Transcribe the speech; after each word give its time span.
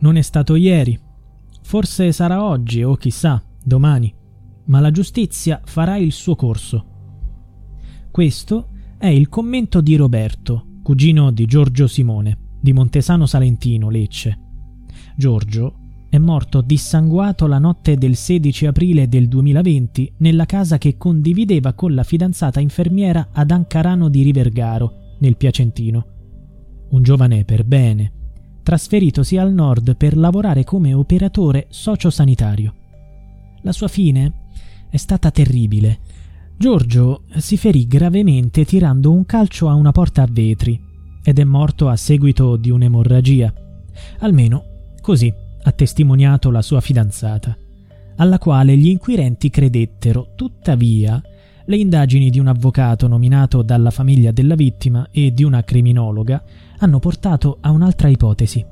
Non 0.00 0.16
è 0.16 0.22
stato 0.22 0.56
ieri. 0.56 0.98
Forse 1.62 2.12
sarà 2.12 2.44
oggi 2.44 2.82
o 2.82 2.94
chissà, 2.96 3.42
domani. 3.62 4.12
Ma 4.64 4.80
la 4.80 4.90
giustizia 4.90 5.60
farà 5.64 5.96
il 5.96 6.12
suo 6.12 6.36
corso. 6.36 6.86
Questo 8.10 8.68
è 8.98 9.06
il 9.06 9.28
commento 9.28 9.80
di 9.80 9.96
Roberto, 9.96 10.66
cugino 10.82 11.30
di 11.30 11.46
Giorgio 11.46 11.86
Simone, 11.86 12.38
di 12.60 12.72
Montesano 12.72 13.26
Salentino, 13.26 13.88
Lecce. 13.88 14.38
Giorgio 15.16 15.76
è 16.08 16.18
morto 16.18 16.60
dissanguato 16.60 17.46
la 17.46 17.58
notte 17.58 17.96
del 17.96 18.16
16 18.16 18.66
aprile 18.66 19.06
del 19.06 19.28
2020 19.28 20.14
nella 20.18 20.44
casa 20.44 20.76
che 20.76 20.96
condivideva 20.96 21.72
con 21.74 21.94
la 21.94 22.02
fidanzata 22.02 22.58
infermiera 22.58 23.28
ad 23.32 23.50
Ancarano 23.50 24.08
di 24.08 24.22
Rivergaro, 24.22 25.16
nel 25.20 25.36
Piacentino. 25.36 26.06
Un 26.90 27.02
giovane 27.02 27.44
per 27.44 27.64
bene, 27.64 28.12
trasferitosi 28.62 29.36
al 29.36 29.52
nord 29.52 29.96
per 29.96 30.16
lavorare 30.16 30.64
come 30.64 30.94
operatore 30.94 31.66
sociosanitario. 31.68 32.74
La 33.62 33.72
sua 33.72 33.88
fine 33.88 34.48
è 34.88 34.96
stata 34.96 35.30
terribile. 35.30 35.98
Giorgio 36.56 37.22
si 37.36 37.56
ferì 37.56 37.86
gravemente 37.86 38.64
tirando 38.64 39.10
un 39.10 39.24
calcio 39.24 39.68
a 39.68 39.74
una 39.74 39.92
porta 39.92 40.22
a 40.22 40.28
vetri 40.30 40.80
ed 41.22 41.38
è 41.38 41.44
morto 41.44 41.88
a 41.88 41.96
seguito 41.96 42.56
di 42.56 42.70
un'emorragia. 42.70 43.52
Almeno 44.20 44.64
così 45.00 45.32
ha 45.62 45.72
testimoniato 45.72 46.50
la 46.50 46.62
sua 46.62 46.80
fidanzata, 46.80 47.56
alla 48.16 48.38
quale 48.38 48.76
gli 48.76 48.88
inquirenti 48.88 49.50
credettero, 49.50 50.32
tuttavia, 50.34 51.22
le 51.70 51.76
indagini 51.76 52.30
di 52.30 52.40
un 52.40 52.48
avvocato 52.48 53.06
nominato 53.06 53.62
dalla 53.62 53.92
famiglia 53.92 54.32
della 54.32 54.56
vittima 54.56 55.06
e 55.12 55.32
di 55.32 55.44
una 55.44 55.62
criminologa 55.62 56.42
hanno 56.78 56.98
portato 56.98 57.58
a 57.60 57.70
un'altra 57.70 58.08
ipotesi. 58.08 58.66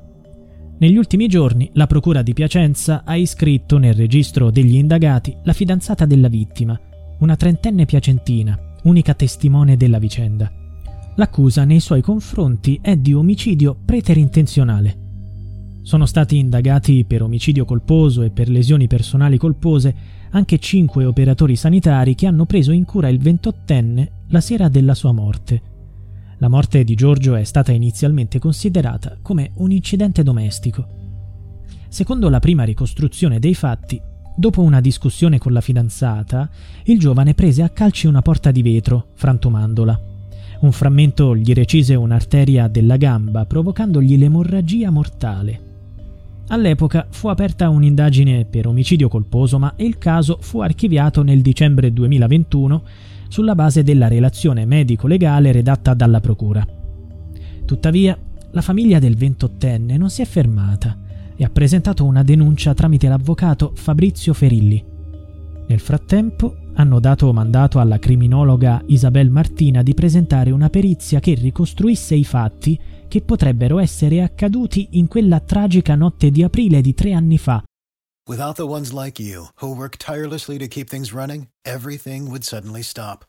Negli 0.78 0.96
ultimi 0.96 1.28
giorni 1.28 1.70
la 1.74 1.86
Procura 1.86 2.22
di 2.22 2.32
Piacenza 2.32 3.02
ha 3.04 3.14
iscritto 3.14 3.78
nel 3.78 3.94
registro 3.94 4.50
degli 4.50 4.74
indagati 4.74 5.36
la 5.44 5.52
fidanzata 5.52 6.06
della 6.06 6.26
vittima, 6.26 6.78
una 7.20 7.36
trentenne 7.36 7.84
piacentina, 7.84 8.59
unica 8.82 9.15
testimone 9.15 9.76
della 9.76 9.98
vicenda. 9.98 10.50
L'accusa 11.15 11.62
nei 11.65 11.78
suoi 11.78 12.00
confronti 12.00 12.80
è 12.82 12.97
di 12.97 13.15
omicidio 13.15 13.76
preterintenzionale. 13.84 15.06
Sono 15.82 16.04
stati 16.04 16.36
indagati 16.36 17.04
per 17.04 17.22
omicidio 17.22 17.65
colposo 17.65 18.22
e 18.22 18.30
per 18.30 18.48
lesioni 18.48 18.88
personali 18.88 19.38
colpose 19.38 20.17
anche 20.31 20.59
cinque 20.59 21.05
operatori 21.05 21.56
sanitari 21.56 22.15
che 22.15 22.27
hanno 22.27 22.44
preso 22.44 22.72
in 22.72 22.84
cura 22.84 23.09
il 23.09 23.19
ventottenne 23.19 24.11
la 24.28 24.41
sera 24.41 24.69
della 24.69 24.94
sua 24.94 25.12
morte. 25.12 25.62
La 26.39 26.49
morte 26.49 26.84
di 26.84 26.94
Giorgio 26.94 27.34
è 27.34 27.44
stata 27.44 27.72
inizialmente 27.72 28.39
considerata 28.39 29.16
come 29.21 29.50
un 29.55 29.72
incidente 29.72 30.22
domestico. 30.22 30.87
Secondo 31.89 32.28
la 32.28 32.39
prima 32.39 32.65
ricostruzione 32.65 33.39
dei 33.39 33.55
fatti, 33.55 34.00
dopo 34.37 34.62
una 34.62 34.81
discussione 34.81 35.39
con 35.39 35.53
la 35.53 35.61
fidanzata, 35.61 36.49
il 36.84 36.99
giovane 36.99 37.34
prese 37.34 37.62
a 37.62 37.71
calci 37.71 38.06
una 38.06 38.22
porta 38.22 38.53
di 38.53 38.62
vetro, 38.62 39.09
frantumandola. 39.15 40.00
Un 40.60 40.72
frammento 40.72 41.34
gli 41.34 41.53
recise 41.53 41.95
un'arteria 41.95 42.69
della 42.69 42.97
gamba, 42.97 43.47
provocandogli 43.47 44.16
l'emorragia 44.16 44.91
mortale. 44.91 45.67
All'epoca 46.50 47.06
fu 47.10 47.28
aperta 47.28 47.69
un'indagine 47.69 48.47
per 48.47 48.66
omicidio 48.66 49.09
colposo, 49.09 49.59
ma 49.59 49.75
il 49.76 49.98
caso 49.98 50.38
fu 50.41 50.60
archiviato 50.60 51.22
nel 51.22 51.42
dicembre 51.42 51.92
2021 51.92 52.82
sulla 53.28 53.54
base 53.54 53.82
della 53.82 54.09
relazione 54.09 54.64
medico-legale 54.64 55.53
redatta 55.53 55.92
dalla 55.92 56.20
Procura. 56.20 56.66
Tuttavia, 57.66 58.19
la 58.53 58.62
famiglia 58.62 58.98
del 58.98 59.16
ventottenne 59.16 59.98
non 59.98 60.09
si 60.09 60.22
è 60.22 60.25
fermata 60.25 60.97
e 61.36 61.44
ha 61.44 61.50
presentato 61.50 62.06
una 62.06 62.22
denuncia 62.22 62.72
tramite 62.72 63.09
l'avvocato 63.09 63.72
Fabrizio 63.75 64.32
Ferilli. 64.32 64.82
Nel 65.66 65.80
frattempo 65.80 66.56
hanno 66.76 66.98
dato 66.98 67.30
mandato 67.34 67.78
alla 67.78 67.98
criminologa 67.98 68.82
Isabel 68.86 69.28
Martina 69.28 69.82
di 69.82 69.92
presentare 69.92 70.50
una 70.50 70.70
perizia 70.70 71.20
che 71.20 71.34
ricostruisse 71.34 72.15
i 72.15 72.25
fatti 72.25 72.80
che 73.08 73.22
potrebbero 73.22 73.78
essere 73.78 74.22
accaduti 74.22 74.91
in 74.92 75.08
quella 75.08 75.41
tragica 75.41 75.94
notte 75.96 76.30
di 76.30 76.44
aprile 76.44 76.80
di 76.80 76.94
tre 76.94 77.12
anni 77.12 77.38
fa, 77.38 77.62
Without 78.28 78.56
the 78.56 78.66
ones 78.66 78.92
like 78.92 79.19
you, 79.19 79.46
who 79.62 79.74
work 79.74 79.96
tirelessly 79.96 80.58
to 80.58 80.69
keep 80.69 80.91
things 80.91 81.14
running, 81.14 81.48
everything 81.64 82.30
would 82.30 82.44
suddenly 82.44 82.82
stop. 82.82 83.24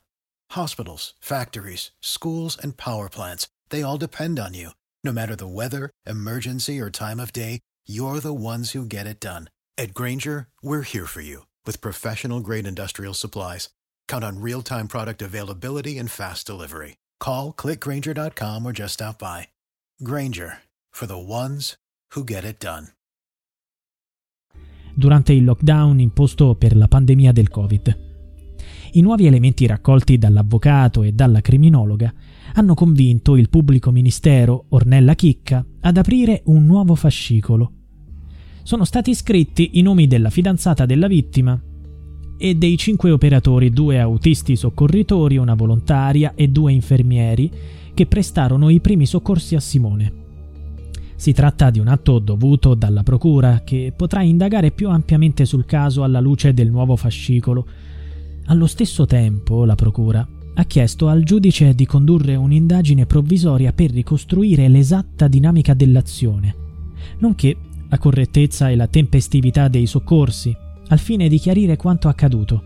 Hospitals, 0.51 1.13
factories, 1.22 1.91
schools, 2.01 2.57
and 2.62 2.75
power 2.75 3.07
plants, 3.07 3.47
they 3.69 3.81
all 3.81 3.97
depend 3.97 4.39
on 4.39 4.53
you. 4.53 4.72
No 5.06 5.13
matter 5.13 5.38
the 5.38 5.47
weather, 5.47 5.89
emergency, 6.06 6.81
or 6.81 6.89
time 6.89 7.18
of 7.22 7.31
day, 7.31 7.62
you're 7.88 8.19
the 8.19 8.34
ones 8.34 8.72
who 8.72 8.85
get 8.85 9.07
it 9.07 9.22
done. 9.22 9.50
At 9.78 9.94
Granger, 9.94 10.50
we're 10.62 10.81
here 10.81 11.06
for 11.06 11.22
you 11.22 11.45
with 11.66 11.79
professional 11.79 12.41
grade 12.41 12.68
industrial 12.68 13.13
supplies. 13.13 13.69
Count 14.09 14.25
on 14.25 14.41
real 14.41 14.62
time 14.62 14.89
product 14.89 15.22
availability 15.22 15.97
and 15.97 16.12
fast 16.12 16.45
delivery. 16.45 16.97
Call 17.22 17.53
clickgranger.com 17.53 18.66
or 18.66 18.73
just 18.73 18.95
stop 18.95 19.18
by. 19.18 19.47
Granger 20.02 20.62
for 20.94 21.10
the 21.10 21.14
ones 21.14 21.76
who 22.16 22.24
get 22.24 22.46
it 22.46 22.64
done. 22.64 22.94
durante 24.96 25.34
il 25.34 25.44
lockdown 25.44 26.00
imposto 26.00 26.56
per 26.56 26.78
la 26.78 26.88
pandemia 26.88 27.34
del 27.34 27.50
Covid. 27.50 28.00
I 28.94 29.02
nuovi 29.02 29.26
elementi 29.26 29.66
raccolti 29.66 30.18
dall'avvocato 30.18 31.04
e 31.04 31.12
dalla 31.12 31.42
criminologa 31.42 32.14
hanno 32.54 32.76
convinto 32.76 33.36
il 33.36 33.50
pubblico 33.50 33.92
ministero 33.92 34.68
Ornella 34.70 35.16
Chicca 35.16 35.66
ad 35.82 35.98
aprire 35.98 36.44
un 36.46 36.66
nuovo 36.66 36.96
fascicolo. 36.96 37.74
Sono 38.64 38.86
stati 38.86 39.10
iscritti 39.10 39.72
i 39.74 39.81
nomi 39.81 40.08
della 40.08 40.30
fidanzata 40.30 40.86
della 40.86 41.08
vittima 41.08 41.62
e 42.41 42.55
dei 42.55 42.77
cinque 42.77 43.11
operatori, 43.11 43.69
due 43.69 44.00
autisti 44.00 44.55
soccorritori, 44.55 45.35
una 45.35 45.55
volontaria 45.55 46.31
e 46.35 46.47
due 46.47 46.72
infermieri 46.72 47.51
che 47.94 48.05
prestarono 48.05 48.69
i 48.69 48.79
primi 48.79 49.05
soccorsi 49.05 49.55
a 49.55 49.59
Simone. 49.59 50.13
Si 51.17 51.33
tratta 51.33 51.69
di 51.69 51.79
un 51.79 51.89
atto 51.89 52.17
dovuto 52.19 52.75
dalla 52.75 53.03
Procura 53.03 53.62
che 53.65 53.91
potrà 53.94 54.21
indagare 54.21 54.71
più 54.71 54.89
ampiamente 54.89 55.44
sul 55.44 55.65
caso 55.65 56.03
alla 56.03 56.21
luce 56.21 56.53
del 56.53 56.71
nuovo 56.71 56.95
fascicolo. 56.95 57.68
Allo 58.45 58.68
stesso 58.68 59.06
tempo, 59.06 59.65
la 59.65 59.75
Procura 59.75 60.25
ha 60.53 60.63
chiesto 60.63 61.09
al 61.09 61.24
giudice 61.24 61.75
di 61.75 61.85
condurre 61.85 62.35
un'indagine 62.35 63.06
provvisoria 63.06 63.74
per 63.74 63.92
ricostruire 63.92 64.69
l'esatta 64.69 65.27
dinamica 65.27 65.74
dell'azione, 65.74 66.56
nonché 67.18 67.57
la 67.89 67.97
correttezza 67.97 68.69
e 68.69 68.77
la 68.77 68.88
tempestività 68.88 69.68
dei 69.68 69.88
soccorsi, 69.88 70.56
al 70.89 71.00
fine 71.00 71.27
di 71.27 71.39
chiarire 71.39 71.77
quanto 71.77 72.07
accaduto. 72.07 72.63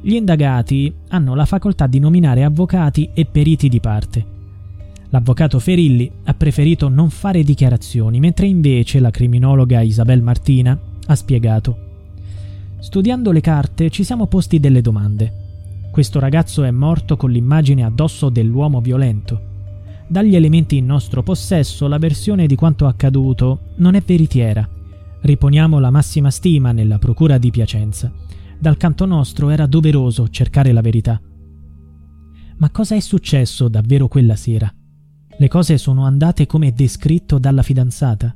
Gli 0.00 0.14
indagati 0.14 0.94
hanno 1.08 1.34
la 1.34 1.44
facoltà 1.44 1.86
di 1.86 1.98
nominare 1.98 2.44
avvocati 2.44 3.10
e 3.12 3.26
periti 3.26 3.68
di 3.68 3.80
parte 3.80 4.38
L'avvocato 5.12 5.58
Ferilli 5.58 6.10
ha 6.24 6.34
preferito 6.34 6.88
non 6.88 7.10
fare 7.10 7.42
dichiarazioni, 7.42 8.20
mentre 8.20 8.46
invece 8.46 9.00
la 9.00 9.10
criminologa 9.10 9.80
Isabel 9.80 10.22
Martina 10.22 10.78
ha 11.06 11.14
spiegato. 11.16 11.88
Studiando 12.78 13.32
le 13.32 13.40
carte 13.40 13.90
ci 13.90 14.04
siamo 14.04 14.26
posti 14.26 14.60
delle 14.60 14.80
domande. 14.80 15.88
Questo 15.90 16.20
ragazzo 16.20 16.62
è 16.62 16.70
morto 16.70 17.16
con 17.16 17.30
l'immagine 17.30 17.84
addosso 17.84 18.30
dell'uomo 18.30 18.80
violento. 18.80 19.48
Dagli 20.06 20.36
elementi 20.36 20.76
in 20.76 20.86
nostro 20.86 21.24
possesso, 21.24 21.88
la 21.88 21.98
versione 21.98 22.46
di 22.46 22.54
quanto 22.54 22.86
accaduto 22.86 23.58
non 23.76 23.96
è 23.96 24.02
veritiera. 24.06 24.68
Riponiamo 25.22 25.78
la 25.78 25.90
massima 25.90 26.30
stima 26.30 26.72
nella 26.72 26.98
Procura 26.98 27.36
di 27.36 27.50
Piacenza. 27.50 28.10
Dal 28.58 28.78
canto 28.78 29.04
nostro 29.04 29.50
era 29.50 29.66
doveroso 29.66 30.28
cercare 30.28 30.72
la 30.72 30.80
verità. 30.80 31.20
Ma 32.56 32.70
cosa 32.70 32.94
è 32.94 33.00
successo 33.00 33.68
davvero 33.68 34.08
quella 34.08 34.34
sera? 34.34 34.72
Le 35.36 35.48
cose 35.48 35.76
sono 35.76 36.04
andate 36.04 36.46
come 36.46 36.72
descritto 36.72 37.38
dalla 37.38 37.62
fidanzata? 37.62 38.34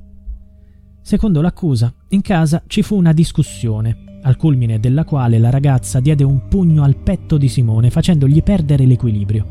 Secondo 1.01 1.41
l'accusa, 1.41 1.93
in 2.09 2.21
casa 2.21 2.63
ci 2.67 2.83
fu 2.83 2.97
una 2.97 3.13
discussione, 3.13 4.21
al 4.23 4.37
culmine 4.37 4.79
della 4.79 5.05
quale 5.05 5.39
la 5.39 5.51
ragazza 5.51 6.01
diede 6.01 6.25
un 6.25 6.49
pugno 6.49 6.83
al 6.83 6.97
petto 6.97 7.39
di 7.39 7.49
Simone 7.49 7.91
facendogli 7.91 8.43
perdere 8.43 8.85
l'equilibrio. 8.85 9.47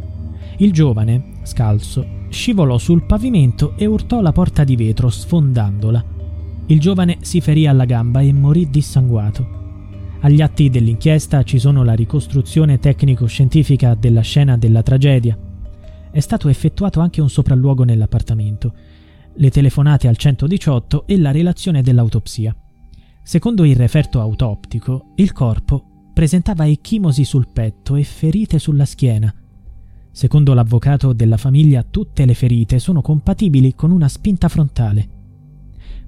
Il 0.58 0.72
giovane, 0.72 1.40
scalzo, 1.44 2.06
scivolò 2.30 2.78
sul 2.78 3.06
pavimento 3.06 3.76
e 3.76 3.88
urtò 3.88 4.22
la 4.22 4.32
porta 4.32 4.64
di 4.64 4.76
vetro 4.76 5.10
sfondandola. 5.10 6.13
Il 6.74 6.80
giovane 6.80 7.20
si 7.22 7.40
ferì 7.40 7.68
alla 7.68 7.86
gamba 7.86 8.22
e 8.22 8.34
morì 8.34 8.68
dissanguato. 8.68 9.62
Agli 10.22 10.42
atti 10.42 10.72
dell'inchiesta 10.72 11.44
ci 11.44 11.60
sono 11.60 11.84
la 11.84 11.94
ricostruzione 11.94 12.80
tecnico-scientifica 12.80 13.94
della 13.94 14.22
scena 14.22 14.58
della 14.58 14.82
tragedia. 14.82 15.38
È 16.10 16.20
stato 16.20 16.50
effettuato 16.50 17.00
anche 17.00 17.22
un 17.22 17.30
sopralluogo 17.30 17.84
nell'appartamento, 17.84 18.74
le 19.36 19.52
telefonate 19.52 20.08
al 20.08 20.18
118 20.18 21.06
e 21.06 21.16
la 21.20 21.30
relazione 21.30 21.84
dell'autopsia. 21.84 22.56
Secondo 23.22 23.66
il 23.66 23.76
referto 23.76 24.20
autoptico, 24.20 25.12
il 25.18 25.32
corpo 25.32 26.10
presentava 26.12 26.68
ecchimosi 26.68 27.24
sul 27.24 27.50
petto 27.54 27.96
e 27.96 28.04
ferite 28.04 28.58
sulla 28.58 28.86
schiena. 28.86 29.32
Secondo 30.10 30.56
l'avvocato 30.56 31.14
della 31.14 31.38
famiglia, 31.38 31.86
tutte 31.88 32.26
le 32.26 32.34
ferite 32.34 32.80
sono 32.80 33.04
compatibili 33.04 33.76
con 33.76 33.92
una 33.92 34.08
spinta 34.08 34.48
frontale. 34.48 35.22